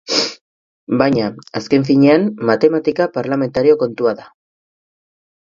[1.01, 1.27] Baina,
[1.59, 4.29] azken finean, matematika parlamentario kontua da.